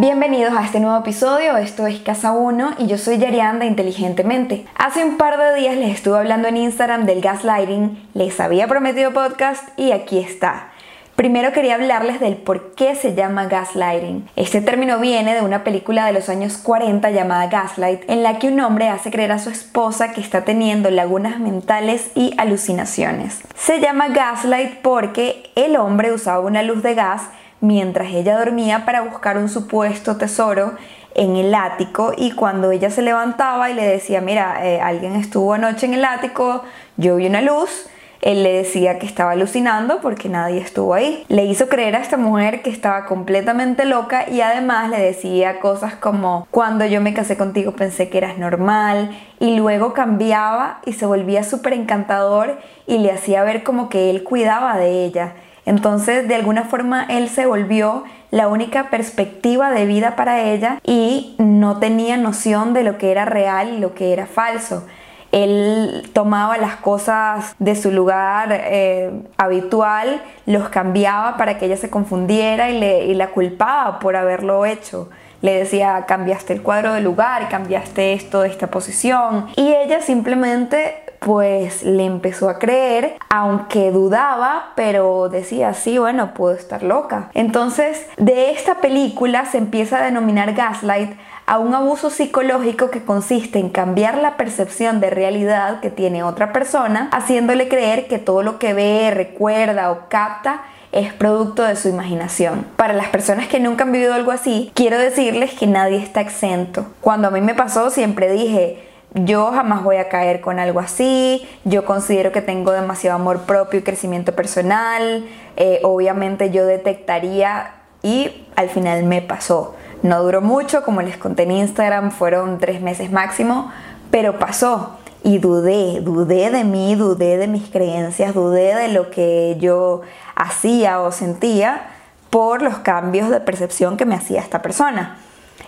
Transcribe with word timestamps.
Bienvenidos 0.00 0.54
a 0.56 0.64
este 0.64 0.80
nuevo 0.80 0.96
episodio, 0.96 1.58
esto 1.58 1.86
es 1.86 2.00
Casa 2.00 2.32
1 2.32 2.76
y 2.78 2.86
yo 2.86 2.96
soy 2.96 3.18
Yarianda 3.18 3.66
Inteligentemente. 3.66 4.64
Hace 4.74 5.04
un 5.04 5.18
par 5.18 5.36
de 5.36 5.60
días 5.60 5.76
les 5.76 5.94
estuve 5.94 6.16
hablando 6.16 6.48
en 6.48 6.56
Instagram 6.56 7.04
del 7.04 7.20
gaslighting, 7.20 8.08
les 8.14 8.40
había 8.40 8.66
prometido 8.66 9.12
podcast 9.12 9.78
y 9.78 9.92
aquí 9.92 10.18
está. 10.18 10.70
Primero 11.16 11.52
quería 11.52 11.74
hablarles 11.74 12.18
del 12.18 12.38
por 12.38 12.74
qué 12.74 12.94
se 12.94 13.14
llama 13.14 13.44
gaslighting. 13.44 14.26
Este 14.36 14.62
término 14.62 14.98
viene 15.00 15.34
de 15.34 15.42
una 15.42 15.64
película 15.64 16.06
de 16.06 16.14
los 16.14 16.30
años 16.30 16.56
40 16.56 17.10
llamada 17.10 17.48
Gaslight, 17.48 18.08
en 18.08 18.22
la 18.22 18.38
que 18.38 18.48
un 18.48 18.58
hombre 18.60 18.88
hace 18.88 19.10
creer 19.10 19.32
a 19.32 19.38
su 19.38 19.50
esposa 19.50 20.12
que 20.12 20.22
está 20.22 20.46
teniendo 20.46 20.90
lagunas 20.90 21.40
mentales 21.40 22.10
y 22.14 22.32
alucinaciones. 22.38 23.42
Se 23.54 23.80
llama 23.80 24.08
gaslight 24.08 24.78
porque 24.80 25.50
el 25.56 25.76
hombre 25.76 26.10
usaba 26.10 26.40
una 26.40 26.62
luz 26.62 26.82
de 26.82 26.94
gas 26.94 27.24
mientras 27.60 28.12
ella 28.12 28.38
dormía 28.38 28.84
para 28.84 29.02
buscar 29.02 29.38
un 29.38 29.48
supuesto 29.48 30.16
tesoro 30.16 30.74
en 31.14 31.36
el 31.36 31.54
ático 31.54 32.12
y 32.16 32.32
cuando 32.32 32.70
ella 32.70 32.90
se 32.90 33.02
levantaba 33.02 33.70
y 33.70 33.74
le 33.74 33.86
decía, 33.86 34.20
mira, 34.20 34.66
eh, 34.66 34.80
alguien 34.80 35.16
estuvo 35.16 35.54
anoche 35.54 35.86
en 35.86 35.94
el 35.94 36.04
ático, 36.04 36.62
yo 36.96 37.16
vi 37.16 37.26
una 37.26 37.42
luz, 37.42 37.88
él 38.22 38.42
le 38.42 38.52
decía 38.52 38.98
que 38.98 39.06
estaba 39.06 39.32
alucinando 39.32 40.00
porque 40.00 40.28
nadie 40.28 40.60
estuvo 40.60 40.92
ahí. 40.92 41.24
Le 41.28 41.46
hizo 41.46 41.68
creer 41.68 41.96
a 41.96 42.00
esta 42.00 42.18
mujer 42.18 42.60
que 42.60 42.68
estaba 42.68 43.06
completamente 43.06 43.86
loca 43.86 44.28
y 44.28 44.42
además 44.42 44.90
le 44.90 44.98
decía 44.98 45.58
cosas 45.58 45.94
como 45.94 46.46
cuando 46.50 46.84
yo 46.84 47.00
me 47.00 47.14
casé 47.14 47.38
contigo 47.38 47.72
pensé 47.72 48.10
que 48.10 48.18
eras 48.18 48.36
normal 48.36 49.10
y 49.38 49.56
luego 49.56 49.94
cambiaba 49.94 50.80
y 50.84 50.92
se 50.92 51.06
volvía 51.06 51.44
súper 51.44 51.72
encantador 51.72 52.58
y 52.86 52.98
le 52.98 53.10
hacía 53.10 53.42
ver 53.42 53.62
como 53.62 53.88
que 53.88 54.10
él 54.10 54.22
cuidaba 54.22 54.76
de 54.76 55.04
ella. 55.04 55.32
Entonces 55.66 56.26
de 56.26 56.34
alguna 56.34 56.64
forma 56.64 57.04
él 57.08 57.28
se 57.28 57.46
volvió 57.46 58.04
la 58.30 58.48
única 58.48 58.90
perspectiva 58.90 59.70
de 59.70 59.86
vida 59.86 60.16
para 60.16 60.42
ella 60.42 60.80
y 60.84 61.34
no 61.38 61.78
tenía 61.78 62.16
noción 62.16 62.72
de 62.74 62.84
lo 62.84 62.98
que 62.98 63.10
era 63.10 63.24
real 63.24 63.74
y 63.74 63.78
lo 63.78 63.94
que 63.94 64.12
era 64.12 64.26
falso 64.26 64.84
él 65.32 66.10
tomaba 66.12 66.58
las 66.58 66.76
cosas 66.76 67.54
de 67.58 67.76
su 67.76 67.92
lugar 67.92 68.48
eh, 68.52 69.12
habitual, 69.36 70.22
los 70.46 70.68
cambiaba 70.70 71.36
para 71.36 71.58
que 71.58 71.66
ella 71.66 71.76
se 71.76 71.88
confundiera 71.88 72.70
y, 72.70 72.78
le, 72.78 73.06
y 73.06 73.14
la 73.14 73.28
culpaba 73.28 73.98
por 74.00 74.16
haberlo 74.16 74.66
hecho. 74.66 75.08
Le 75.40 75.54
decía, 75.54 76.04
cambiaste 76.06 76.52
el 76.52 76.62
cuadro 76.62 76.92
de 76.92 77.00
lugar, 77.00 77.48
cambiaste 77.48 78.12
esto 78.12 78.42
de 78.42 78.48
esta 78.48 78.66
posición. 78.66 79.46
Y 79.56 79.72
ella 79.72 80.02
simplemente 80.02 81.09
pues 81.20 81.82
le 81.82 82.06
empezó 82.06 82.48
a 82.48 82.58
creer, 82.58 83.16
aunque 83.28 83.92
dudaba, 83.92 84.72
pero 84.74 85.28
decía, 85.28 85.74
sí, 85.74 85.98
bueno, 85.98 86.34
puedo 86.34 86.54
estar 86.54 86.82
loca. 86.82 87.30
Entonces, 87.34 88.06
de 88.16 88.50
esta 88.50 88.76
película 88.76 89.44
se 89.44 89.58
empieza 89.58 89.98
a 89.98 90.04
denominar 90.04 90.54
gaslight 90.54 91.12
a 91.46 91.58
un 91.58 91.74
abuso 91.74 92.10
psicológico 92.10 92.90
que 92.90 93.04
consiste 93.04 93.58
en 93.58 93.68
cambiar 93.68 94.16
la 94.18 94.36
percepción 94.36 95.00
de 95.00 95.10
realidad 95.10 95.80
que 95.80 95.90
tiene 95.90 96.22
otra 96.22 96.52
persona, 96.52 97.08
haciéndole 97.12 97.68
creer 97.68 98.08
que 98.08 98.18
todo 98.18 98.42
lo 98.42 98.58
que 98.58 98.72
ve, 98.72 99.10
recuerda 99.12 99.90
o 99.90 100.08
capta 100.08 100.62
es 100.92 101.12
producto 101.12 101.64
de 101.64 101.76
su 101.76 101.88
imaginación. 101.88 102.66
Para 102.76 102.94
las 102.94 103.08
personas 103.08 103.46
que 103.46 103.60
nunca 103.60 103.84
han 103.84 103.92
vivido 103.92 104.14
algo 104.14 104.32
así, 104.32 104.72
quiero 104.74 104.98
decirles 104.98 105.52
que 105.52 105.66
nadie 105.66 105.98
está 105.98 106.20
exento. 106.20 106.86
Cuando 107.00 107.28
a 107.28 107.30
mí 107.30 107.40
me 107.40 107.54
pasó, 107.54 107.90
siempre 107.90 108.32
dije, 108.32 108.89
yo 109.14 109.50
jamás 109.50 109.82
voy 109.82 109.96
a 109.96 110.08
caer 110.08 110.40
con 110.40 110.58
algo 110.58 110.80
así, 110.80 111.46
yo 111.64 111.84
considero 111.84 112.32
que 112.32 112.42
tengo 112.42 112.72
demasiado 112.72 113.16
amor 113.16 113.40
propio 113.42 113.80
y 113.80 113.82
crecimiento 113.82 114.34
personal, 114.34 115.24
eh, 115.56 115.80
obviamente 115.82 116.50
yo 116.50 116.64
detectaría 116.64 117.74
y 118.02 118.46
al 118.56 118.68
final 118.68 119.02
me 119.04 119.20
pasó. 119.22 119.74
No 120.02 120.22
duró 120.22 120.40
mucho, 120.40 120.82
como 120.82 121.02
les 121.02 121.16
conté 121.16 121.42
en 121.42 121.50
Instagram, 121.50 122.10
fueron 122.10 122.58
tres 122.58 122.80
meses 122.80 123.10
máximo, 123.12 123.70
pero 124.10 124.38
pasó. 124.38 124.96
Y 125.22 125.38
dudé, 125.38 126.00
dudé 126.00 126.50
de 126.50 126.64
mí, 126.64 126.94
dudé 126.94 127.36
de 127.36 127.46
mis 127.46 127.68
creencias, 127.68 128.32
dudé 128.32 128.74
de 128.74 128.88
lo 128.88 129.10
que 129.10 129.56
yo 129.60 130.00
hacía 130.34 131.00
o 131.00 131.12
sentía 131.12 131.90
por 132.30 132.62
los 132.62 132.78
cambios 132.78 133.28
de 133.28 133.40
percepción 133.40 133.98
que 133.98 134.06
me 134.06 134.14
hacía 134.14 134.40
esta 134.40 134.62
persona. 134.62 135.18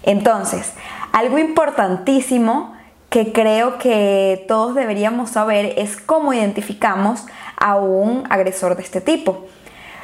Entonces, 0.05 0.73
algo 1.13 1.39
importantísimo 1.39 2.75
que 3.13 3.31
creo 3.31 3.77
que 3.77 4.43
todos 4.49 4.75
deberíamos 4.75 5.29
saber 5.29 5.75
es 5.77 5.99
cómo 5.99 6.33
identificamos 6.33 7.27
a 7.59 7.77
un 7.77 8.25
agresor 8.31 8.75
de 8.75 8.83
este 8.83 9.03
tipo. 9.03 9.45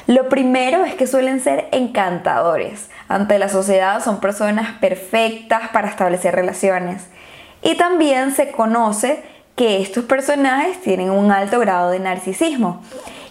Lo 0.06 0.28
primero 0.28 0.84
es 0.84 0.94
que 0.94 1.06
suelen 1.06 1.40
ser 1.40 1.68
encantadores. 1.72 2.90
Ante 3.08 3.38
la 3.38 3.48
sociedad 3.48 4.04
son 4.04 4.20
personas 4.20 4.72
perfectas 4.78 5.70
para 5.70 5.88
establecer 5.88 6.34
relaciones. 6.34 7.08
Y 7.62 7.76
también 7.76 8.32
se 8.32 8.50
conoce 8.50 9.22
que 9.56 9.80
estos 9.80 10.04
personajes 10.04 10.78
tienen 10.82 11.10
un 11.10 11.32
alto 11.32 11.58
grado 11.60 11.90
de 11.90 12.00
narcisismo. 12.00 12.82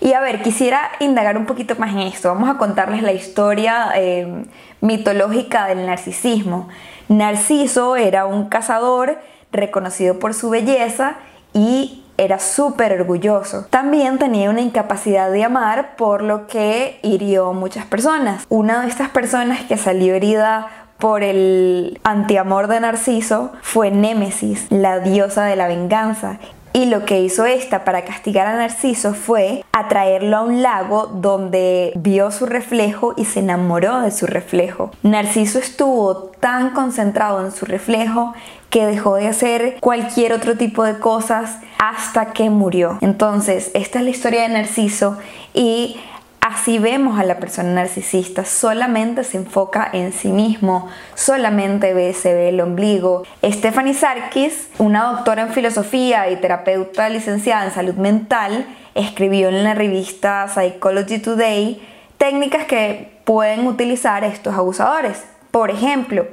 Y 0.02 0.14
a 0.14 0.22
ver, 0.22 0.42
quisiera 0.42 0.90
indagar 1.00 1.38
un 1.38 1.46
poquito 1.46 1.76
más 1.76 1.92
en 1.92 2.00
esto. 2.00 2.30
Vamos 2.30 2.50
a 2.50 2.58
contarles 2.58 3.04
la 3.04 3.14
historia 3.14 3.92
eh, 3.94 4.44
mitológica 4.82 5.68
del 5.68 5.86
narcisismo. 5.86 6.68
Narciso 7.10 7.96
era 7.96 8.26
un 8.26 8.50
cazador 8.50 9.20
reconocido 9.52 10.20
por 10.20 10.34
su 10.34 10.50
belleza 10.50 11.16
y 11.54 12.04
era 12.18 12.40
súper 12.40 12.94
orgulloso. 12.94 13.68
También 13.70 14.18
tenía 14.18 14.50
una 14.50 14.62
incapacidad 14.62 15.32
de 15.32 15.44
amar, 15.44 15.96
por 15.96 16.24
lo 16.24 16.48
que 16.48 17.00
hirió 17.04 17.54
muchas 17.54 17.86
personas. 17.86 18.46
Una 18.50 18.82
de 18.82 18.88
estas 18.88 19.10
personas 19.10 19.62
que 19.66 19.78
salió 19.78 20.16
herida 20.16 20.68
por 20.98 21.22
el 21.22 22.00
antiamor 22.04 22.68
de 22.68 22.80
Narciso 22.80 23.52
fue 23.62 23.92
Némesis, 23.92 24.66
la 24.72 25.00
diosa 25.00 25.46
de 25.46 25.56
la 25.56 25.68
venganza. 25.68 26.40
Y 26.74 26.86
lo 26.86 27.06
que 27.06 27.22
hizo 27.22 27.46
esta 27.46 27.84
para 27.84 28.06
castigar 28.06 28.48
a 28.48 28.56
Narciso 28.56 29.14
fue 29.14 29.64
atraerlo 29.72 30.38
a 30.38 30.42
un 30.42 30.62
lago 30.62 31.08
donde 31.08 31.92
vio 31.96 32.30
su 32.32 32.46
reflejo 32.46 33.14
y 33.18 33.26
se 33.26 33.40
enamoró 33.40 34.02
de 34.02 34.12
su 34.12 34.28
reflejo. 34.28 34.92
Narciso 35.02 35.60
estuvo 35.60 36.16
tan 36.40 36.72
concentrado 36.72 37.44
en 37.44 37.52
su 37.52 37.66
reflejo 37.66 38.34
que 38.70 38.86
dejó 38.86 39.16
de 39.16 39.28
hacer 39.28 39.78
cualquier 39.80 40.34
otro 40.34 40.56
tipo 40.56 40.84
de 40.84 41.00
cosas 41.00 41.58
hasta 41.80 42.34
que 42.34 42.50
murió. 42.50 42.98
Entonces, 43.02 43.72
esta 43.74 44.00
es 44.00 44.06
la 44.06 44.12
historia 44.12 44.42
de 44.44 44.50
Narciso 44.50 45.18
y 45.54 45.98
Así 46.50 46.80
vemos 46.80 47.20
a 47.20 47.26
la 47.26 47.40
persona 47.40 47.74
narcisista, 47.74 48.46
solamente 48.46 49.26
se 49.26 49.36
enfoca 49.36 49.90
en 49.92 50.14
sí 50.14 50.30
mismo, 50.30 50.88
solamente 51.14 51.94
ve, 51.94 52.14
se 52.14 52.34
ve 52.34 52.48
el 52.48 52.62
ombligo. 52.62 53.24
Stephanie 53.44 53.94
Sarkis, 53.94 54.70
una 54.78 55.12
doctora 55.12 55.42
en 55.42 55.50
filosofía 55.50 56.30
y 56.32 56.38
terapeuta 56.38 57.10
licenciada 57.10 57.66
en 57.66 57.72
salud 57.72 57.96
mental, 57.96 58.66
escribió 58.96 59.50
en 59.50 59.66
la 59.66 59.74
revista 59.74 60.48
Psychology 60.48 61.20
Today 61.20 61.82
técnicas 62.18 62.64
que 62.64 63.20
pueden 63.26 63.68
utilizar 63.68 64.24
estos 64.24 64.54
abusadores. 64.54 65.26
Por 65.52 65.70
ejemplo, 65.70 66.28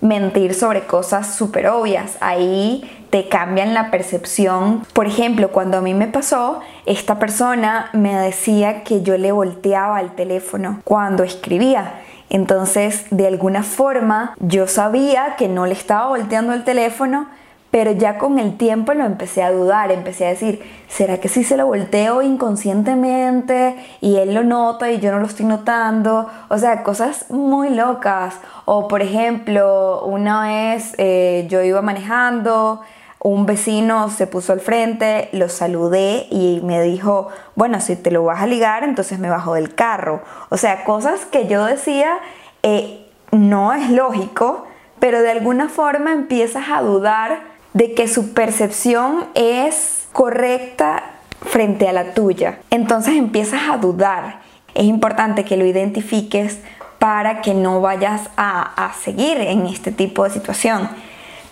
mentir 0.00 0.54
sobre 0.54 0.86
cosas 0.86 1.34
súper 1.34 1.68
obvias. 1.68 2.16
Ahí 2.20 2.88
te 3.10 3.28
cambian 3.28 3.74
la 3.74 3.90
percepción. 3.90 4.84
Por 4.92 5.06
ejemplo, 5.06 5.50
cuando 5.50 5.78
a 5.78 5.80
mí 5.80 5.94
me 5.94 6.06
pasó, 6.06 6.60
esta 6.86 7.18
persona 7.18 7.90
me 7.92 8.14
decía 8.14 8.84
que 8.84 9.02
yo 9.02 9.16
le 9.16 9.32
volteaba 9.32 10.00
el 10.00 10.10
teléfono 10.12 10.80
cuando 10.84 11.24
escribía. 11.24 12.00
Entonces, 12.30 13.06
de 13.10 13.26
alguna 13.26 13.62
forma, 13.62 14.34
yo 14.38 14.66
sabía 14.66 15.36
que 15.36 15.48
no 15.48 15.66
le 15.66 15.72
estaba 15.72 16.08
volteando 16.08 16.52
el 16.52 16.64
teléfono, 16.64 17.26
pero 17.70 17.92
ya 17.92 18.16
con 18.16 18.38
el 18.38 18.56
tiempo 18.56 18.94
lo 18.94 19.04
empecé 19.04 19.42
a 19.42 19.52
dudar, 19.52 19.92
empecé 19.92 20.26
a 20.26 20.30
decir, 20.30 20.62
¿será 20.88 21.18
que 21.18 21.28
si 21.28 21.44
se 21.44 21.56
lo 21.56 21.66
volteo 21.66 22.22
inconscientemente 22.22 23.76
y 24.00 24.16
él 24.16 24.34
lo 24.34 24.42
nota 24.42 24.90
y 24.90 25.00
yo 25.00 25.12
no 25.12 25.18
lo 25.18 25.26
estoy 25.26 25.44
notando? 25.44 26.28
O 26.48 26.56
sea, 26.56 26.82
cosas 26.82 27.30
muy 27.30 27.68
locas. 27.70 28.36
O 28.64 28.88
por 28.88 29.02
ejemplo, 29.02 30.02
una 30.04 30.42
vez 30.46 30.94
eh, 30.96 31.46
yo 31.50 31.62
iba 31.62 31.82
manejando, 31.82 32.80
un 33.20 33.44
vecino 33.44 34.08
se 34.10 34.26
puso 34.26 34.52
al 34.52 34.60
frente, 34.60 35.28
lo 35.32 35.48
saludé 35.50 36.26
y 36.30 36.60
me 36.64 36.80
dijo, 36.80 37.28
bueno, 37.54 37.80
si 37.80 37.96
te 37.96 38.10
lo 38.10 38.24
vas 38.24 38.40
a 38.40 38.46
ligar, 38.46 38.84
entonces 38.84 39.18
me 39.18 39.28
bajo 39.28 39.54
del 39.54 39.74
carro. 39.74 40.22
O 40.48 40.56
sea, 40.56 40.84
cosas 40.84 41.26
que 41.26 41.48
yo 41.48 41.66
decía, 41.66 42.18
eh, 42.62 43.06
no 43.30 43.74
es 43.74 43.90
lógico, 43.90 44.64
pero 45.00 45.20
de 45.20 45.30
alguna 45.30 45.68
forma 45.68 46.12
empiezas 46.12 46.70
a 46.70 46.80
dudar 46.80 47.57
de 47.78 47.94
que 47.94 48.08
su 48.08 48.34
percepción 48.34 49.26
es 49.34 50.08
correcta 50.12 51.12
frente 51.46 51.86
a 51.86 51.92
la 51.92 52.12
tuya. 52.12 52.58
Entonces 52.70 53.14
empiezas 53.14 53.70
a 53.70 53.76
dudar. 53.76 54.40
Es 54.74 54.82
importante 54.82 55.44
que 55.44 55.56
lo 55.56 55.64
identifiques 55.64 56.58
para 56.98 57.40
que 57.40 57.54
no 57.54 57.80
vayas 57.80 58.30
a, 58.36 58.92
seguir 59.00 59.40
en 59.40 59.66
este 59.66 59.92
tipo 59.92 60.24
de 60.24 60.30
situación. 60.30 60.88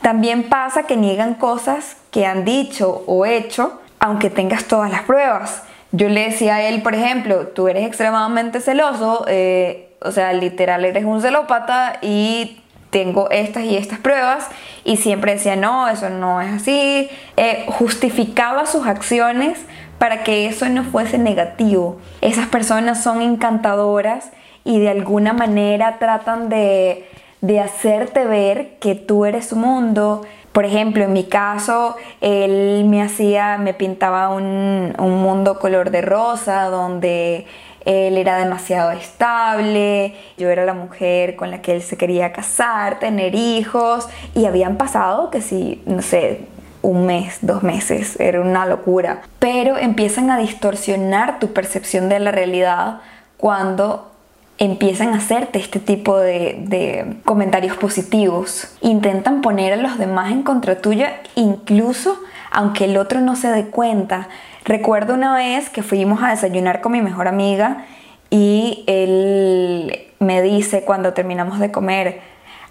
También 0.02 0.48
pasa 0.48 0.82
que 0.82 0.96
niegan 0.96 1.34
cosas 1.34 1.96
que 2.10 2.26
han 2.26 2.44
dicho 2.44 3.04
o 3.06 3.24
hecho, 3.24 3.80
aunque 4.00 4.28
tengas 4.28 4.64
todas 4.64 4.90
las 4.90 5.02
pruebas. 5.02 5.62
Yo 5.92 6.08
le 6.08 6.24
decía 6.24 6.56
a 6.56 6.62
él, 6.64 6.82
por 6.82 6.96
ejemplo, 6.96 7.46
tú 7.46 7.68
eres 7.68 7.86
extremadamente 7.86 8.60
celoso, 8.60 9.24
eh, 9.28 9.94
o 10.02 10.10
sea, 10.10 10.32
literal 10.32 10.84
eres 10.84 11.04
un 11.04 11.22
celópata 11.22 11.98
y 12.02 12.62
tengo 12.90 13.30
estas 13.30 13.64
y 13.64 13.76
estas 13.76 13.98
pruebas 13.98 14.48
y 14.84 14.96
siempre 14.96 15.32
decía, 15.32 15.56
no, 15.56 15.88
eso 15.88 16.08
no 16.10 16.40
es 16.40 16.52
así. 16.52 17.08
Eh, 17.36 17.66
justificaba 17.68 18.66
sus 18.66 18.86
acciones 18.86 19.58
para 19.98 20.22
que 20.24 20.46
eso 20.46 20.68
no 20.68 20.84
fuese 20.84 21.18
negativo. 21.18 21.98
Esas 22.20 22.46
personas 22.48 23.02
son 23.02 23.22
encantadoras 23.22 24.30
y 24.64 24.78
de 24.80 24.88
alguna 24.88 25.32
manera 25.32 25.98
tratan 25.98 26.48
de, 26.48 27.08
de 27.40 27.60
hacerte 27.60 28.24
ver 28.24 28.78
que 28.78 28.94
tú 28.94 29.24
eres 29.24 29.48
su 29.48 29.56
mundo. 29.56 30.22
Por 30.52 30.64
ejemplo, 30.64 31.04
en 31.04 31.12
mi 31.12 31.24
caso, 31.24 31.96
él 32.20 32.84
me 32.86 33.02
hacía, 33.02 33.58
me 33.58 33.74
pintaba 33.74 34.30
un, 34.30 34.94
un 34.98 35.22
mundo 35.22 35.58
color 35.58 35.90
de 35.90 36.00
rosa 36.00 36.64
donde 36.64 37.46
él 37.86 38.18
era 38.18 38.36
demasiado 38.36 38.90
estable, 38.90 40.14
yo 40.36 40.50
era 40.50 40.64
la 40.64 40.74
mujer 40.74 41.36
con 41.36 41.50
la 41.52 41.62
que 41.62 41.72
él 41.72 41.82
se 41.82 41.96
quería 41.96 42.32
casar, 42.32 42.98
tener 42.98 43.34
hijos 43.36 44.08
y 44.34 44.44
habían 44.44 44.76
pasado 44.76 45.30
que 45.30 45.40
si, 45.40 45.82
no 45.86 46.02
sé, 46.02 46.40
un 46.82 47.06
mes, 47.06 47.38
dos 47.42 47.62
meses, 47.62 48.18
era 48.18 48.40
una 48.40 48.66
locura. 48.66 49.22
Pero 49.38 49.78
empiezan 49.78 50.30
a 50.30 50.38
distorsionar 50.38 51.38
tu 51.38 51.52
percepción 51.52 52.08
de 52.08 52.18
la 52.18 52.32
realidad 52.32 53.00
cuando 53.36 54.10
empiezan 54.58 55.12
a 55.12 55.18
hacerte 55.18 55.60
este 55.60 55.78
tipo 55.78 56.18
de, 56.18 56.56
de, 56.66 57.16
comentarios 57.24 57.76
positivos. 57.76 58.68
Intentan 58.80 59.42
poner 59.42 59.72
a 59.74 59.76
los 59.76 59.96
demás 59.96 60.32
en 60.32 60.42
contra 60.42 60.80
tuya, 60.80 61.20
incluso 61.36 62.18
aunque 62.50 62.84
el 62.86 62.96
otro 62.96 63.20
no 63.20 63.36
se 63.36 63.48
dé 63.48 63.66
cuenta. 63.66 64.28
Recuerdo 64.64 65.14
una 65.14 65.34
vez 65.34 65.70
que 65.70 65.82
fuimos 65.82 66.22
a 66.22 66.30
desayunar 66.30 66.80
con 66.80 66.92
mi 66.92 67.02
mejor 67.02 67.28
amiga 67.28 67.84
y 68.30 68.84
él 68.86 70.08
me 70.18 70.42
dice 70.42 70.82
cuando 70.84 71.12
terminamos 71.12 71.60
de 71.60 71.70
comer, 71.70 72.20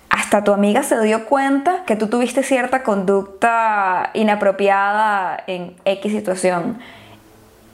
hasta 0.10 0.44
tu 0.44 0.54
amiga 0.54 0.84
se 0.84 1.02
dio 1.02 1.26
cuenta 1.26 1.84
que 1.86 1.96
tú 1.96 2.08
tuviste 2.08 2.44
cierta 2.44 2.84
conducta 2.84 4.12
inapropiada 4.14 5.44
en 5.48 5.76
X 5.86 6.12
situación. 6.12 6.78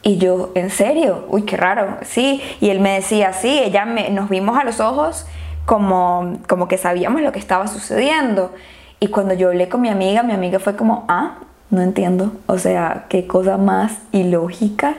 Y 0.04 0.18
yo, 0.18 0.52
¿en 0.56 0.72
serio? 0.72 1.26
Uy, 1.30 1.44
qué 1.44 1.58
raro. 1.58 1.98
Sí, 2.02 2.42
y 2.60 2.70
él 2.70 2.80
me 2.80 2.94
decía, 2.94 3.34
sí, 3.34 3.60
ella 3.60 3.86
me, 3.86 4.10
nos 4.10 4.30
vimos 4.30 4.58
a 4.58 4.64
los 4.64 4.80
ojos 4.80 5.28
como, 5.66 6.40
como 6.48 6.68
que 6.68 6.78
sabíamos 6.78 7.22
lo 7.22 7.32
que 7.32 7.40
estaba 7.40 7.68
sucediendo. 7.68 8.52
Y 9.00 9.08
cuando 9.08 9.34
yo 9.34 9.50
hablé 9.50 9.70
con 9.70 9.82
mi 9.82 9.90
amiga, 9.90 10.24
mi 10.24 10.34
amiga 10.34 10.60
fue 10.60 10.76
como, 10.76 11.06
ah, 11.08 11.36
no 11.72 11.82
entiendo. 11.82 12.34
O 12.46 12.58
sea, 12.60 13.06
qué 13.10 13.26
cosa 13.26 13.58
más 13.58 13.94
ilógica. 14.12 14.96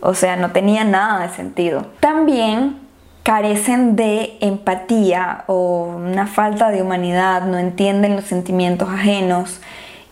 O 0.00 0.14
sea, 0.14 0.36
no 0.36 0.52
tenía 0.52 0.84
nada 0.84 1.26
de 1.26 1.34
sentido. 1.34 1.86
También 2.00 2.78
carecen 3.22 3.96
de 3.96 4.36
empatía 4.40 5.44
o 5.46 5.94
una 5.96 6.26
falta 6.26 6.70
de 6.70 6.82
humanidad, 6.82 7.42
no 7.42 7.58
entienden 7.58 8.16
los 8.16 8.26
sentimientos 8.26 8.88
ajenos. 8.88 9.60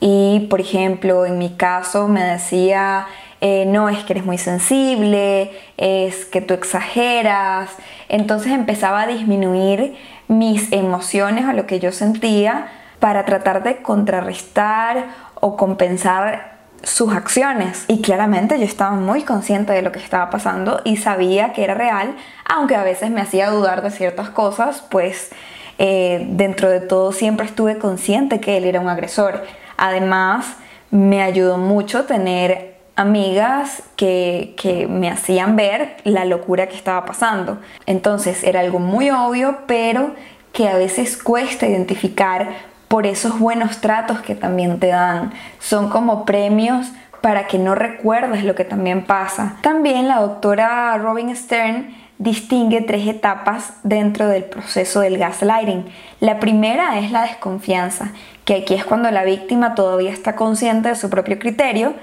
Y, 0.00 0.46
por 0.50 0.60
ejemplo, 0.60 1.26
en 1.26 1.38
mi 1.38 1.50
caso 1.50 2.08
me 2.08 2.24
decía, 2.24 3.06
eh, 3.42 3.66
no 3.66 3.88
es 3.88 4.02
que 4.04 4.14
eres 4.14 4.24
muy 4.24 4.38
sensible, 4.38 5.50
es 5.76 6.24
que 6.24 6.40
tú 6.40 6.54
exageras. 6.54 7.70
Entonces 8.08 8.52
empezaba 8.52 9.02
a 9.02 9.06
disminuir 9.06 9.94
mis 10.26 10.72
emociones 10.72 11.44
o 11.44 11.52
lo 11.52 11.66
que 11.66 11.80
yo 11.80 11.92
sentía 11.92 12.68
para 12.98 13.24
tratar 13.24 13.62
de 13.62 13.82
contrarrestar 13.82 15.06
o 15.44 15.56
compensar 15.56 16.52
sus 16.84 17.12
acciones. 17.12 17.84
Y 17.88 18.00
claramente 18.00 18.58
yo 18.60 18.64
estaba 18.64 18.92
muy 18.92 19.22
consciente 19.22 19.72
de 19.72 19.82
lo 19.82 19.90
que 19.90 19.98
estaba 19.98 20.30
pasando 20.30 20.80
y 20.84 20.98
sabía 20.98 21.52
que 21.52 21.64
era 21.64 21.74
real, 21.74 22.14
aunque 22.48 22.76
a 22.76 22.84
veces 22.84 23.10
me 23.10 23.20
hacía 23.20 23.50
dudar 23.50 23.82
de 23.82 23.90
ciertas 23.90 24.30
cosas, 24.30 24.84
pues 24.88 25.30
eh, 25.78 26.24
dentro 26.30 26.70
de 26.70 26.80
todo 26.80 27.10
siempre 27.10 27.44
estuve 27.44 27.78
consciente 27.78 28.38
que 28.38 28.56
él 28.56 28.64
era 28.64 28.78
un 28.78 28.88
agresor. 28.88 29.42
Además, 29.76 30.46
me 30.92 31.22
ayudó 31.22 31.58
mucho 31.58 32.04
tener 32.04 32.76
amigas 32.94 33.82
que, 33.96 34.54
que, 34.56 34.86
me 34.86 35.10
hacían 35.10 35.56
ver 35.56 35.96
la 36.04 36.24
locura 36.24 36.68
que 36.68 36.76
estaba 36.76 37.04
pasando. 37.04 37.58
Entonces 37.86 38.44
era 38.44 38.60
algo 38.60 38.78
muy 38.78 39.10
obvio, 39.10 39.58
pero 39.66 40.14
que 40.52 40.68
a 40.68 40.76
veces 40.76 41.20
cuesta 41.20 41.66
identificar 41.66 42.71
por 42.92 43.06
esos 43.06 43.38
buenos 43.38 43.80
tratos 43.80 44.20
que 44.20 44.34
también 44.34 44.78
te 44.78 44.88
dan. 44.88 45.32
Son 45.60 45.88
como 45.88 46.26
premios 46.26 46.92
para 47.22 47.46
que 47.46 47.58
no 47.58 47.74
recuerdes 47.74 48.44
lo 48.44 48.54
que 48.54 48.66
también 48.66 49.06
pasa. 49.06 49.56
También 49.62 50.08
la 50.08 50.20
doctora 50.20 50.94
Robin 50.98 51.34
Stern 51.34 51.96
distingue 52.18 52.82
tres 52.82 53.08
etapas 53.08 53.72
dentro 53.82 54.28
del 54.28 54.44
proceso 54.44 55.00
del 55.00 55.16
gaslighting. 55.16 55.86
La 56.20 56.38
primera 56.38 56.98
es 56.98 57.10
la 57.10 57.22
desconfianza, 57.22 58.10
que 58.44 58.56
aquí 58.56 58.74
es 58.74 58.84
cuando 58.84 59.10
la 59.10 59.24
víctima 59.24 59.74
todavía 59.74 60.10
está 60.10 60.36
consciente 60.36 60.90
de 60.90 60.94
su 60.94 61.08
propio 61.08 61.38
criterio 61.38 61.94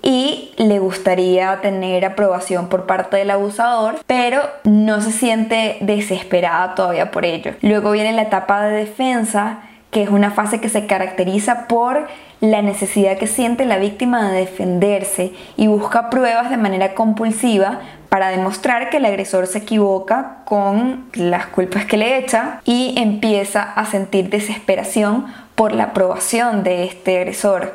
y 0.00 0.54
le 0.56 0.78
gustaría 0.78 1.60
tener 1.60 2.06
aprobación 2.06 2.70
por 2.70 2.86
parte 2.86 3.18
del 3.18 3.30
abusador, 3.30 3.96
pero 4.06 4.40
no 4.64 5.02
se 5.02 5.12
siente 5.12 5.76
desesperada 5.82 6.74
todavía 6.74 7.10
por 7.10 7.26
ello. 7.26 7.52
Luego 7.60 7.90
viene 7.90 8.14
la 8.14 8.22
etapa 8.22 8.62
de 8.62 8.74
defensa, 8.74 9.64
que 9.90 10.02
es 10.02 10.08
una 10.08 10.30
fase 10.30 10.60
que 10.60 10.68
se 10.68 10.86
caracteriza 10.86 11.66
por 11.66 12.06
la 12.40 12.62
necesidad 12.62 13.18
que 13.18 13.26
siente 13.26 13.64
la 13.64 13.78
víctima 13.78 14.30
de 14.30 14.40
defenderse 14.40 15.32
y 15.56 15.66
busca 15.66 16.10
pruebas 16.10 16.48
de 16.50 16.56
manera 16.56 16.94
compulsiva 16.94 17.80
para 18.08 18.28
demostrar 18.28 18.88
que 18.88 18.96
el 18.96 19.04
agresor 19.04 19.46
se 19.46 19.58
equivoca 19.58 20.38
con 20.44 21.06
las 21.14 21.46
culpas 21.46 21.84
que 21.84 21.96
le 21.96 22.18
echa 22.18 22.60
y 22.64 22.94
empieza 22.96 23.62
a 23.62 23.84
sentir 23.84 24.30
desesperación 24.30 25.26
por 25.54 25.72
la 25.72 25.84
aprobación 25.84 26.62
de 26.62 26.84
este 26.84 27.18
agresor. 27.18 27.74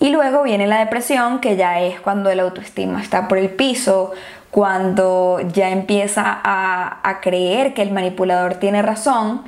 Y 0.00 0.10
luego 0.10 0.42
viene 0.42 0.66
la 0.66 0.78
depresión, 0.78 1.40
que 1.40 1.56
ya 1.56 1.80
es 1.80 2.00
cuando 2.00 2.30
el 2.30 2.40
autoestima 2.40 3.00
está 3.00 3.28
por 3.28 3.38
el 3.38 3.50
piso, 3.50 4.12
cuando 4.50 5.40
ya 5.52 5.70
empieza 5.70 6.22
a, 6.26 7.08
a 7.08 7.20
creer 7.20 7.74
que 7.74 7.82
el 7.82 7.92
manipulador 7.92 8.54
tiene 8.54 8.82
razón 8.82 9.42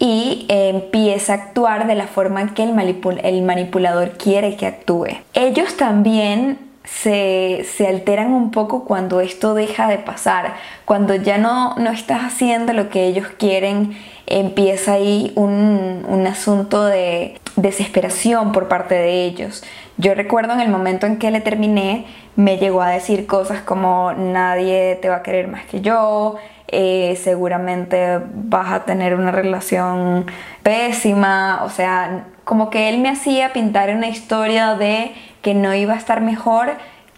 y 0.00 0.46
empieza 0.48 1.34
a 1.34 1.36
actuar 1.36 1.86
de 1.86 1.94
la 1.94 2.08
forma 2.08 2.54
que 2.54 2.64
el, 2.64 3.20
el 3.22 3.42
manipulador 3.42 4.12
quiere 4.12 4.56
que 4.56 4.66
actúe. 4.66 5.08
Ellos 5.34 5.76
también 5.76 6.70
se, 6.84 7.86
alteran 7.86 8.32
un 8.32 8.50
poco 8.50 8.84
cuando 8.84 9.20
esto 9.20 9.54
deja 9.54 9.88
de 9.88 9.98
pasar, 9.98 10.54
cuando 10.86 11.14
ya 11.14 11.36
no, 11.38 11.76
no 11.76 11.90
estás 11.90 12.22
haciendo 12.22 12.72
lo 12.72 12.88
que 12.88 13.06
ellos 13.06 13.28
quieren, 13.38 13.96
empieza 14.26 14.94
ahí 14.94 15.32
un, 15.36 16.04
un 16.08 16.26
asunto 16.26 16.86
de 16.86 17.38
desesperación 17.56 18.52
por 18.52 18.68
parte 18.68 18.94
de 18.94 19.24
ellos. 19.26 19.62
Yo 19.98 20.14
recuerdo 20.14 20.54
en 20.54 20.60
el 20.60 20.70
momento 20.70 21.06
en 21.06 21.18
que 21.18 21.30
le 21.30 21.40
terminé, 21.40 22.06
me 22.36 22.56
llegó 22.56 22.80
a 22.80 22.88
decir 22.88 23.26
cosas 23.26 23.60
como 23.60 24.14
nadie 24.14 24.98
te 25.02 25.10
va 25.10 25.16
a 25.16 25.22
querer 25.22 25.46
más 25.48 25.66
que 25.66 25.82
yo, 25.82 26.36
eh, 26.72 27.18
seguramente 27.20 28.20
vas 28.32 28.72
a 28.72 28.84
tener 28.84 29.16
una 29.16 29.32
relación 29.32 30.26
pésima, 30.62 31.62
o 31.64 31.68
sea, 31.68 32.26
como 32.44 32.70
que 32.70 32.88
él 32.88 32.98
me 32.98 33.08
hacía 33.08 33.52
pintar 33.52 33.90
una 33.90 34.06
historia 34.06 34.76
de 34.76 35.12
que 35.42 35.52
no 35.54 35.74
iba 35.74 35.94
a 35.94 35.96
estar 35.96 36.20
mejor 36.20 36.70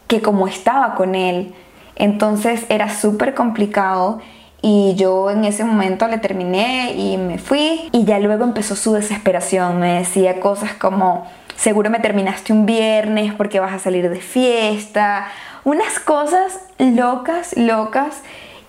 que 0.07 0.23
como 0.23 0.49
estaba 0.49 0.95
con 0.95 1.15
él. 1.15 1.55
Entonces 1.97 2.65
era 2.71 2.89
súper 2.89 3.35
complicado 3.35 4.21
y 4.63 4.95
yo 4.95 5.31
en 5.31 5.45
ese 5.45 5.65
momento 5.65 6.09
le 6.09 6.17
terminé 6.17 6.95
y 6.95 7.19
me 7.19 7.37
fui 7.37 7.91
y 7.93 8.05
ya 8.05 8.19
luego 8.21 8.45
empezó 8.45 8.75
su 8.75 8.95
desesperación. 8.95 9.81
Me 9.81 9.99
decía 9.99 10.41
cosas 10.41 10.73
como, 10.73 11.27
seguro 11.57 11.91
me 11.91 11.99
terminaste 11.99 12.55
un 12.55 12.65
viernes 12.65 13.35
porque 13.35 13.61
vas 13.61 13.75
a 13.75 13.79
salir 13.79 14.09
de 14.09 14.21
fiesta. 14.21 15.27
Unas 15.65 15.99
cosas 15.99 16.61
locas, 16.79 17.55
locas 17.57 18.23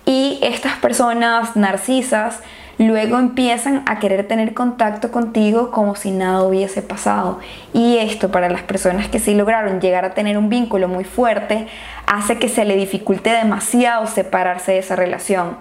y 0.06 0.38
estas 0.42 0.76
personas 0.76 1.56
narcisas 1.56 2.40
luego 2.78 3.18
empiezan 3.18 3.82
a 3.86 3.98
querer 3.98 4.26
tener 4.26 4.52
contacto 4.52 5.10
contigo 5.10 5.70
como 5.70 5.94
si 5.94 6.10
nada 6.10 6.42
hubiese 6.42 6.82
pasado. 6.82 7.38
Y 7.72 7.98
esto 7.98 8.30
para 8.30 8.48
las 8.48 8.62
personas 8.62 9.08
que 9.08 9.20
sí 9.20 9.34
lograron 9.34 9.80
llegar 9.80 10.04
a 10.04 10.14
tener 10.14 10.36
un 10.36 10.48
vínculo 10.48 10.88
muy 10.88 11.04
fuerte 11.04 11.68
hace 12.06 12.38
que 12.38 12.48
se 12.48 12.64
le 12.64 12.76
dificulte 12.76 13.30
demasiado 13.30 14.06
separarse 14.06 14.72
de 14.72 14.78
esa 14.78 14.96
relación. 14.96 15.56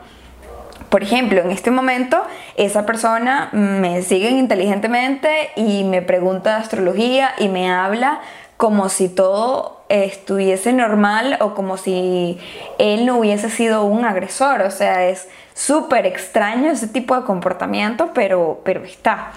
Por 0.89 1.01
ejemplo, 1.01 1.41
en 1.41 1.49
este 1.49 1.71
momento 1.71 2.21
esa 2.55 2.85
persona 2.85 3.49
me 3.51 4.03
sigue 4.03 4.29
inteligentemente 4.29 5.49
y 5.55 5.83
me 5.85 6.03
pregunta 6.03 6.55
de 6.55 6.61
astrología 6.61 7.31
y 7.39 7.47
me 7.47 7.71
habla 7.71 8.19
como 8.57 8.89
si 8.89 9.09
todo 9.09 9.83
estuviese 9.89 10.73
normal 10.73 11.37
o 11.41 11.53
como 11.53 11.77
si 11.77 12.39
él 12.79 13.05
no 13.05 13.19
hubiese 13.19 13.49
sido 13.49 13.83
un 13.83 14.05
agresor. 14.05 14.61
O 14.61 14.71
sea, 14.71 15.07
es 15.07 15.27
súper 15.53 16.05
extraño 16.05 16.71
ese 16.71 16.87
tipo 16.87 17.15
de 17.15 17.23
comportamiento, 17.23 18.11
pero, 18.13 18.61
pero 18.63 18.83
está. 18.83 19.31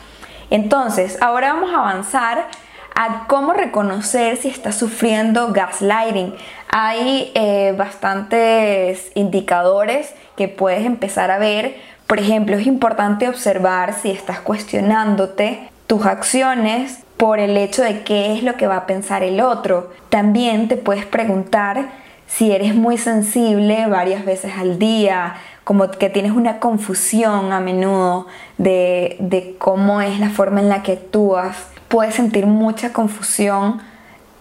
Entonces, 0.51 1.19
ahora 1.21 1.53
vamos 1.53 1.73
a 1.73 1.79
avanzar 1.79 2.47
a 2.95 3.27
cómo 3.27 3.53
reconocer 3.53 4.39
si 4.39 4.49
estás 4.49 4.77
sufriendo 4.77 5.53
gaslighting. 5.53 6.35
Hay 6.71 7.31
eh, 7.35 7.75
bastantes 7.77 9.13
indicadores 9.15 10.15
que 10.37 10.49
puedes 10.49 10.87
empezar 10.87 11.31
a 11.31 11.39
ver. 11.39 11.77
Por 12.07 12.19
ejemplo, 12.19 12.57
es 12.57 12.67
importante 12.67 13.29
observar 13.29 13.95
si 13.95 14.11
estás 14.11 14.41
cuestionándote 14.41 15.69
tus 15.87 16.07
acciones 16.07 17.06
por 17.17 17.39
el 17.39 17.57
hecho 17.57 17.83
de 17.83 18.03
qué 18.03 18.35
es 18.35 18.43
lo 18.43 18.57
que 18.57 18.67
va 18.67 18.77
a 18.77 18.87
pensar 18.87 19.23
el 19.23 19.41
otro. 19.41 19.91
También 20.09 20.69
te 20.69 20.77
puedes 20.77 21.07
preguntar 21.07 21.91
si 22.27 22.53
eres 22.53 22.75
muy 22.75 22.99
sensible 22.99 23.87
varias 23.87 24.25
veces 24.25 24.53
al 24.57 24.79
día, 24.79 25.35
como 25.65 25.91
que 25.91 26.11
tienes 26.11 26.33
una 26.33 26.59
confusión 26.59 27.53
a 27.53 27.61
menudo 27.61 28.27
de, 28.59 29.17
de 29.19 29.57
cómo 29.59 30.01
es 30.01 30.21
la 30.21 30.31
forma 30.31 30.61
en 30.61 30.69
la 30.69 30.83
que 30.83 30.93
actúas. 30.93 31.57
Puedes 31.89 32.15
sentir 32.15 32.47
mucha 32.47 32.93
confusión 32.93 33.81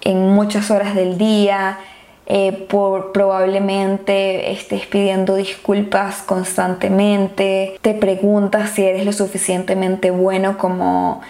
en 0.02 0.34
muchas 0.34 0.70
horas 0.72 0.96
del 0.96 1.18
día, 1.18 1.80
eh, 2.28 2.66
por, 2.70 3.12
probablemente 3.12 4.52
estés 4.52 4.88
pidiendo 4.88 5.36
disculpas 5.36 6.24
constantemente, 6.24 7.78
te 7.82 7.94
preguntas 7.94 8.72
si 8.72 8.84
eres 8.84 9.06
lo 9.06 9.14
suficientemente 9.14 10.10
bueno 10.10 10.58
como, 10.58 11.22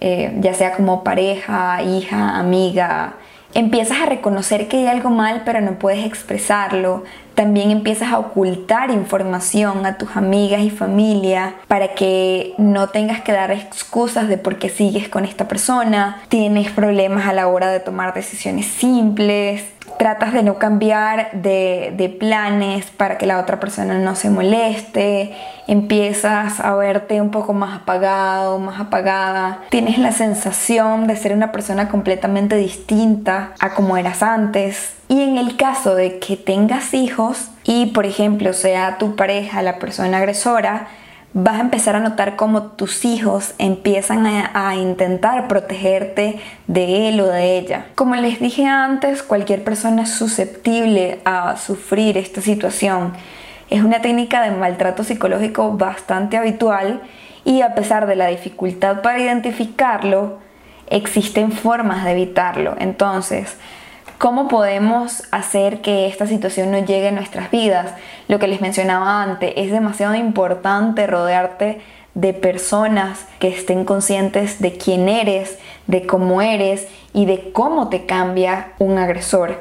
eh, 0.00 0.36
ya 0.40 0.54
sea 0.54 0.72
como 0.74 1.04
pareja, 1.04 1.82
hija, 1.82 2.38
amiga, 2.38 3.14
empiezas 3.54 4.00
a 4.00 4.06
reconocer 4.06 4.68
que 4.68 4.78
hay 4.78 4.86
algo 4.88 5.10
mal 5.10 5.42
pero 5.44 5.60
no 5.60 5.78
puedes 5.78 6.04
expresarlo. 6.04 7.04
También 7.34 7.72
empiezas 7.72 8.12
a 8.12 8.18
ocultar 8.18 8.90
información 8.90 9.86
a 9.86 9.98
tus 9.98 10.16
amigas 10.16 10.62
y 10.62 10.70
familia 10.70 11.54
para 11.66 11.94
que 11.94 12.54
no 12.58 12.90
tengas 12.90 13.22
que 13.22 13.32
dar 13.32 13.50
excusas 13.50 14.28
de 14.28 14.38
por 14.38 14.56
qué 14.58 14.68
sigues 14.68 15.08
con 15.08 15.24
esta 15.24 15.48
persona. 15.48 16.22
Tienes 16.28 16.70
problemas 16.70 17.26
a 17.26 17.32
la 17.32 17.48
hora 17.48 17.70
de 17.70 17.80
tomar 17.80 18.14
decisiones 18.14 18.66
simples 18.66 19.64
tratas 19.98 20.32
de 20.32 20.42
no 20.42 20.58
cambiar 20.58 21.30
de, 21.32 22.16
planes 22.18 22.86
para 22.86 23.18
que 23.18 23.26
la 23.26 23.40
otra 23.40 23.58
persona 23.60 23.98
no 23.98 24.14
se 24.14 24.30
moleste, 24.30 25.34
empiezas 25.66 26.60
a 26.60 26.74
verte 26.74 27.20
un 27.20 27.30
poco 27.30 27.52
más 27.52 27.82
apagado, 27.82 28.58
más 28.58 28.80
apagada, 28.80 29.60
tienes 29.70 29.98
la 29.98 30.12
sensación 30.12 31.06
de 31.06 31.16
ser 31.16 31.32
una 31.32 31.52
persona 31.52 31.88
completamente 31.88 32.56
distinta 32.56 33.52
a 33.58 33.74
como 33.74 33.96
eras 33.96 34.22
antes. 34.22 34.94
Y 35.08 35.22
en 35.22 35.38
el 35.38 35.56
caso 35.56 35.94
de 35.94 36.18
que 36.18 36.36
tengas 36.36 36.94
hijos 36.94 37.50
y 37.64 37.86
por 37.86 38.06
ejemplo 38.06 38.52
sea 38.52 38.98
tu 38.98 39.16
pareja 39.16 39.62
la 39.62 39.78
persona 39.78 40.18
agresora, 40.18 40.88
vas 41.34 41.56
a 41.58 41.62
empezar 41.62 41.96
a 41.96 42.00
notar 42.00 42.36
cómo 42.36 42.62
tus 42.62 43.04
hijos 43.04 43.54
empiezan 43.58 44.24
a, 44.26 44.76
intentar 44.76 45.48
protegerte 45.48 46.38
de 46.68 47.08
él 47.08 47.20
o 47.20 47.26
de 47.26 47.58
ella. 47.58 47.86
Como 47.96 48.14
les 48.14 48.38
dije 48.38 48.66
antes, 48.66 49.24
cualquier 49.24 49.64
persona 49.64 50.02
es 50.02 50.10
susceptible 50.10 51.20
a 51.24 51.56
sufrir 51.56 52.16
esta 52.16 52.40
situación. 52.40 53.12
Es 53.68 53.82
una 53.82 54.00
técnica 54.00 54.42
de 54.42 54.52
maltrato 54.52 55.02
psicológico 55.02 55.72
bastante 55.72 56.36
habitual 56.36 57.02
y 57.44 57.62
a 57.62 57.74
pesar 57.74 58.06
de 58.06 58.14
la 58.14 58.28
dificultad 58.28 59.02
para 59.02 59.18
identificarlo, 59.18 60.38
existen 60.88 61.50
formas 61.50 62.04
de 62.04 62.12
evitarlo. 62.12 62.76
Entonces, 62.78 63.56
¿Cómo 64.24 64.48
podemos 64.48 65.22
hacer 65.32 65.82
que 65.82 66.06
esta 66.06 66.26
situación 66.26 66.70
no 66.70 66.78
llegue 66.78 67.08
a 67.08 67.12
nuestras 67.12 67.50
vidas? 67.50 67.92
Lo 68.26 68.38
que 68.38 68.48
les 68.48 68.62
mencionaba 68.62 69.22
antes, 69.22 69.52
es 69.54 69.70
demasiado 69.70 70.14
importante 70.14 71.06
rodearte 71.06 71.82
de 72.14 72.32
personas 72.32 73.26
que 73.38 73.48
estén 73.48 73.84
conscientes 73.84 74.62
de 74.62 74.78
quién 74.78 75.10
eres, 75.10 75.58
de 75.88 76.06
cómo 76.06 76.40
eres 76.40 76.88
y 77.12 77.26
de 77.26 77.52
cómo 77.52 77.90
te 77.90 78.06
cambia 78.06 78.72
un 78.78 78.96
agresor. 78.96 79.60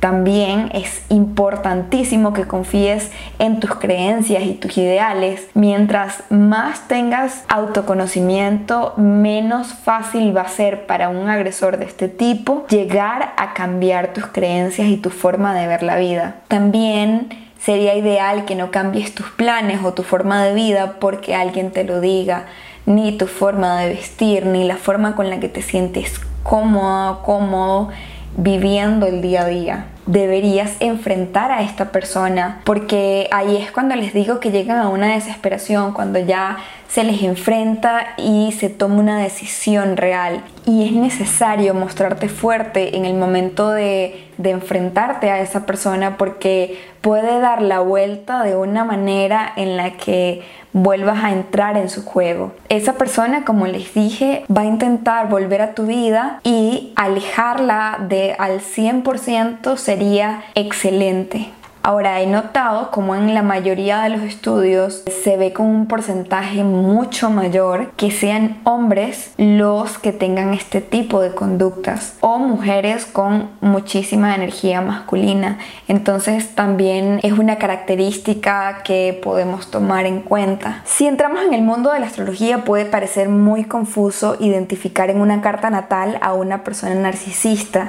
También 0.00 0.70
es 0.72 1.02
importantísimo 1.10 2.32
que 2.32 2.46
confíes 2.46 3.10
en 3.38 3.60
tus 3.60 3.74
creencias 3.74 4.44
y 4.44 4.54
tus 4.54 4.78
ideales. 4.78 5.46
Mientras 5.52 6.22
más 6.30 6.88
tengas 6.88 7.44
autoconocimiento, 7.48 8.94
menos 8.96 9.74
fácil 9.74 10.34
va 10.34 10.42
a 10.42 10.48
ser 10.48 10.86
para 10.86 11.10
un 11.10 11.28
agresor 11.28 11.76
de 11.76 11.84
este 11.84 12.08
tipo 12.08 12.66
llegar 12.68 13.34
a 13.36 13.52
cambiar 13.52 14.14
tus 14.14 14.26
creencias 14.26 14.88
y 14.88 14.96
tu 14.96 15.10
forma 15.10 15.54
de 15.54 15.66
ver 15.66 15.82
la 15.82 15.96
vida. 15.96 16.36
También 16.48 17.28
sería 17.60 17.94
ideal 17.94 18.46
que 18.46 18.54
no 18.54 18.70
cambies 18.70 19.14
tus 19.14 19.28
planes 19.30 19.80
o 19.84 19.92
tu 19.92 20.02
forma 20.02 20.42
de 20.42 20.54
vida 20.54 20.96
porque 20.98 21.34
alguien 21.34 21.72
te 21.72 21.84
lo 21.84 22.00
diga, 22.00 22.46
ni 22.86 23.12
tu 23.12 23.26
forma 23.26 23.78
de 23.80 23.90
vestir, 23.90 24.46
ni 24.46 24.64
la 24.64 24.76
forma 24.76 25.14
con 25.14 25.28
la 25.28 25.40
que 25.40 25.50
te 25.50 25.60
sientes 25.60 26.18
cómodo, 26.42 27.22
cómodo 27.22 27.90
viviendo 28.36 29.06
el 29.06 29.22
día 29.22 29.42
a 29.42 29.46
día. 29.46 29.86
Deberías 30.06 30.72
enfrentar 30.80 31.52
a 31.52 31.62
esta 31.62 31.92
persona 31.92 32.62
porque 32.64 33.28
ahí 33.30 33.56
es 33.56 33.70
cuando 33.70 33.94
les 33.94 34.12
digo 34.12 34.40
que 34.40 34.50
llegan 34.50 34.78
a 34.78 34.88
una 34.88 35.14
desesperación, 35.14 35.92
cuando 35.92 36.18
ya 36.18 36.58
se 36.88 37.04
les 37.04 37.22
enfrenta 37.22 38.14
y 38.16 38.50
se 38.52 38.68
toma 38.68 38.96
una 38.96 39.18
decisión 39.18 39.96
real. 39.96 40.42
Y 40.66 40.86
es 40.86 40.92
necesario 40.92 41.74
mostrarte 41.74 42.28
fuerte 42.28 42.96
en 42.96 43.04
el 43.04 43.14
momento 43.14 43.70
de, 43.70 44.26
de 44.38 44.50
enfrentarte 44.50 45.30
a 45.30 45.40
esa 45.40 45.64
persona 45.66 46.16
porque 46.16 46.80
puede 47.00 47.38
dar 47.38 47.62
la 47.62 47.78
vuelta 47.80 48.42
de 48.42 48.56
una 48.56 48.84
manera 48.84 49.52
en 49.56 49.76
la 49.76 49.92
que 49.92 50.42
vuelvas 50.72 51.24
a 51.24 51.32
entrar 51.32 51.76
en 51.76 51.88
su 51.88 52.04
juego. 52.04 52.52
Esa 52.68 52.94
persona, 52.94 53.44
como 53.44 53.66
les 53.66 53.92
dije, 53.94 54.44
va 54.54 54.62
a 54.62 54.66
intentar 54.66 55.28
volver 55.28 55.62
a 55.62 55.74
tu 55.74 55.86
vida 55.86 56.40
y 56.44 56.92
alejarla 56.96 57.98
de 58.08 58.34
al 58.38 58.60
100% 58.60 59.76
sería 59.76 60.42
excelente. 60.54 61.50
Ahora 61.82 62.20
he 62.20 62.26
notado 62.26 62.90
como 62.90 63.14
en 63.14 63.32
la 63.32 63.42
mayoría 63.42 64.02
de 64.02 64.10
los 64.10 64.20
estudios 64.20 65.02
se 65.22 65.38
ve 65.38 65.54
con 65.54 65.66
un 65.66 65.86
porcentaje 65.86 66.62
mucho 66.62 67.30
mayor 67.30 67.92
que 67.92 68.10
sean 68.10 68.60
hombres 68.64 69.32
los 69.38 69.96
que 69.96 70.12
tengan 70.12 70.52
este 70.52 70.82
tipo 70.82 71.22
de 71.22 71.34
conductas 71.34 72.18
o 72.20 72.38
mujeres 72.38 73.06
con 73.06 73.48
muchísima 73.62 74.34
energía 74.34 74.82
masculina. 74.82 75.58
Entonces 75.88 76.54
también 76.54 77.18
es 77.22 77.32
una 77.32 77.56
característica 77.56 78.82
que 78.84 79.18
podemos 79.22 79.70
tomar 79.70 80.04
en 80.04 80.20
cuenta. 80.20 80.82
Si 80.84 81.06
entramos 81.06 81.42
en 81.42 81.54
el 81.54 81.62
mundo 81.62 81.92
de 81.92 82.00
la 82.00 82.06
astrología 82.06 82.62
puede 82.62 82.84
parecer 82.84 83.30
muy 83.30 83.64
confuso 83.64 84.36
identificar 84.38 85.08
en 85.08 85.22
una 85.22 85.40
carta 85.40 85.70
natal 85.70 86.18
a 86.20 86.34
una 86.34 86.62
persona 86.62 86.94
narcisista. 86.94 87.88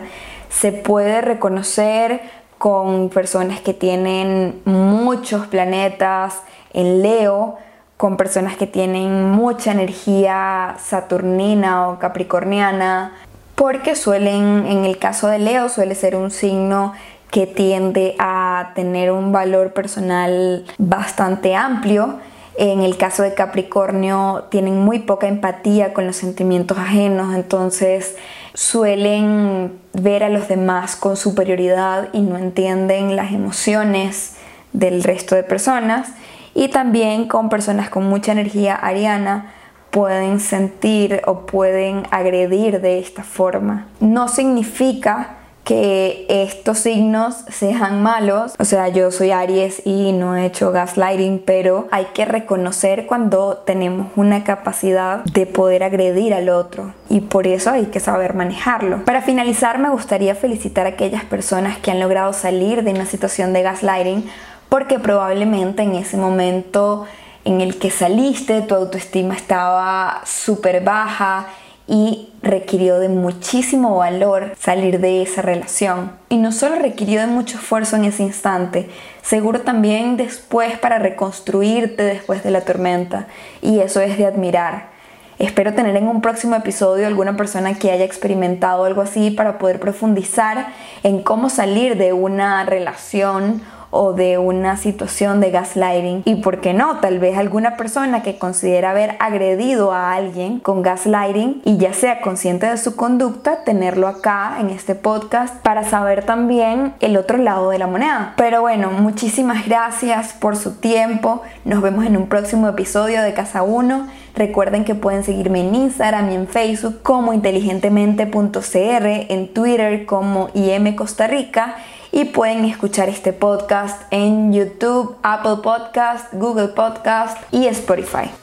Se 0.50 0.72
puede 0.72 1.22
reconocer 1.22 2.41
con 2.62 3.10
personas 3.10 3.60
que 3.60 3.74
tienen 3.74 4.62
muchos 4.66 5.48
planetas 5.48 6.44
en 6.74 7.02
Leo, 7.02 7.58
con 7.98 8.18
personas 8.18 8.56
que 8.56 8.68
tienen 8.68 9.32
mucha 9.32 9.72
energía 9.72 10.76
saturnina 10.78 11.90
o 11.90 11.98
capricorniana, 11.98 13.14
porque 13.56 13.96
suelen, 13.96 14.68
en 14.68 14.86
el 14.86 15.00
caso 15.00 15.28
de 15.28 15.40
Leo, 15.40 15.70
suele 15.70 15.96
ser 15.96 16.16
un 16.16 16.30
signo 16.30 16.94
que 17.32 17.48
tiende 17.48 18.16
a 18.20 18.74
tener 18.76 19.12
un 19.12 19.32
valor 19.32 19.74
personal 19.74 20.64
bastante 20.78 21.56
amplio. 21.56 22.20
En 22.58 22.82
el 22.82 22.96
caso 22.96 23.24
de 23.24 23.34
Capricornio 23.34 24.44
tienen 24.52 24.78
muy 24.78 25.00
poca 25.00 25.28
empatía 25.28 25.96
con 25.96 26.06
los 26.06 26.16
sentimientos 26.16 26.78
ajenos, 26.78 27.34
entonces 27.34 28.18
suelen 28.54 29.80
ver 29.94 30.24
a 30.24 30.30
los 30.30 30.48
demás 30.48 30.96
con 30.96 31.18
superioridad 31.18 32.10
y 32.14 32.22
no 32.22 32.38
entienden 32.38 33.16
las 33.16 33.32
emociones 33.32 34.36
del 34.74 35.04
resto 35.04 35.36
de 35.36 35.44
personas. 35.44 36.10
Y 36.54 36.68
también 36.68 37.28
con 37.28 37.50
personas 37.50 37.90
con 37.90 38.06
mucha 38.06 38.34
energía 38.34 38.76
ariana 38.76 39.54
pueden 39.90 40.40
sentir 40.40 41.22
o 41.26 41.46
pueden 41.46 42.04
agredir 42.12 42.82
de 42.82 43.00
esta 43.00 43.24
forma. 43.24 43.88
No 44.00 44.28
significa 44.28 45.38
que 45.72 46.26
estos 46.28 46.80
signos 46.80 47.46
sean 47.48 48.04
malos. 48.04 48.56
O 48.60 48.66
sea, 48.66 48.90
yo 48.90 49.10
soy 49.10 49.32
Aries 49.32 49.82
y 49.86 50.12
no 50.12 50.36
he 50.36 50.46
hecho 50.46 50.74
gaslighting, 50.74 51.42
pero 51.46 51.88
hay 51.92 52.08
que 52.14 52.26
reconocer 52.26 53.06
cuando 53.06 53.64
tenemos 53.66 54.08
una 54.18 54.44
capacidad 54.44 55.24
de 55.24 55.46
poder 55.46 55.84
agredir 55.84 56.34
al 56.34 56.50
otro 56.50 56.94
y 57.08 57.22
por 57.22 57.48
eso 57.48 57.70
hay 57.70 57.86
que 57.86 58.02
saber 58.02 58.34
manejarlo. 58.34 59.06
Para 59.06 59.22
finalizar, 59.22 59.80
me 59.80 59.90
gustaría 59.90 60.36
felicitar 60.36 60.88
a 60.88 60.90
aquellas 60.90 61.24
personas 61.24 61.78
que 61.78 61.90
han 61.90 62.02
logrado 62.02 62.34
salir 62.34 62.84
de 62.84 62.92
una 62.92 63.06
situación 63.06 63.54
de 63.54 63.62
gaslighting 63.62 64.30
porque 64.68 65.00
probablemente 65.00 65.84
en 65.84 65.96
ese 65.96 66.18
momento 66.18 67.06
en 67.46 67.62
el 67.62 67.80
que 67.80 67.92
saliste 67.92 68.62
tu 68.64 68.76
autoestima 68.76 69.36
estaba 69.36 70.20
súper 70.26 70.84
baja 70.84 71.48
y 71.92 72.30
requirió 72.42 73.00
de 73.00 73.10
muchísimo 73.10 73.98
valor 73.98 74.54
salir 74.58 75.02
de 75.02 75.22
esa 75.22 75.42
relación. 75.42 76.14
Y 76.30 76.38
no 76.38 76.54
solo 76.54 76.76
requirió 76.76 77.20
de 77.20 77.28
mucho 77.28 77.58
esfuerzo 77.58 77.98
en 77.98 78.06
ese 78.06 78.24
instante, 78.24 78.90
seguro 79.22 79.60
también 79.60 80.16
después 80.16 80.80
para 80.80 81.00
reconstruirte 81.00 82.04
después 82.04 82.44
de 82.44 82.52
la 82.52 82.62
tormenta. 82.62 83.28
Y 83.62 83.80
eso 83.80 84.00
es 84.00 84.18
de 84.18 84.26
admirar. 84.26 84.90
Espero 85.38 85.74
tener 85.74 85.98
en 85.98 86.08
un 86.08 86.22
próximo 86.22 86.56
episodio 86.56 87.08
alguna 87.08 87.36
persona 87.36 87.74
que 87.74 87.92
haya 87.92 88.06
experimentado 88.06 88.86
algo 88.86 89.02
así 89.02 89.30
para 89.30 89.58
poder 89.58 89.82
profundizar 89.82 90.68
en 91.04 91.22
cómo 91.24 91.50
salir 91.50 91.98
de 91.98 92.14
una 92.14 92.64
relación 92.64 93.62
o 93.92 94.14
de 94.14 94.38
una 94.38 94.78
situación 94.78 95.42
de 95.42 95.52
gaslighting 95.52 96.24
y 96.26 96.36
por 96.36 96.62
qué 96.62 96.74
no, 96.74 96.98
tal 96.98 97.20
vez 97.20 97.38
alguna 97.38 97.78
persona 97.78 98.24
que 98.24 98.38
considera 98.38 98.92
haber 98.92 99.16
agredido 99.20 99.92
a 99.92 100.14
alguien 100.14 100.60
con 100.60 100.82
gaslighting 100.82 101.62
y 101.66 101.78
ya 101.78 101.94
sea 101.94 102.22
consciente 102.22 102.66
de 102.66 102.78
su 102.78 102.96
conducta, 102.96 103.64
tenerlo 103.64 104.08
acá 104.08 104.58
en 104.60 104.70
este 104.70 104.96
podcast 104.96 105.56
para 105.58 105.84
saber 105.84 106.26
también 106.26 106.94
el 107.02 107.18
otro 107.18 107.38
lado 107.38 107.70
de 107.70 107.80
la 107.80 107.88
moneda. 107.88 108.34
Pero 108.38 108.62
bueno, 108.62 108.92
muchísimas 108.92 109.68
gracias 109.68 110.34
por 110.34 110.56
su 110.56 110.76
tiempo, 110.76 111.42
nos 111.66 111.82
vemos 111.82 112.06
en 112.06 112.18
un 112.18 112.28
próximo 112.28 112.68
episodio 112.68 113.22
de 113.22 113.34
Casa 113.34 113.64
1. 113.64 114.08
Recuerden 114.34 114.86
que 114.86 114.96
pueden 114.96 115.26
seguirme 115.26 115.60
en 115.60 115.76
Instagram 115.76 116.32
y 116.32 116.36
en 116.36 116.48
Facebook 116.48 117.02
como 117.04 117.34
inteligentemente.cr, 117.34 119.06
en 119.30 119.54
Twitter 119.54 120.06
como 120.06 120.50
IM 120.54 120.96
Costa 120.96 121.28
Rica 121.28 121.76
y 122.12 122.26
pueden 122.26 122.66
escuchar 122.66 123.10
este 123.10 123.34
podcast 123.34 124.02
en 124.12 124.54
YouTube, 124.54 125.18
Apple 125.24 125.58
Podcast, 125.64 126.34
Google 126.34 126.70
Podcast 126.70 127.38
y 127.52 127.68
Spotify. 127.68 128.41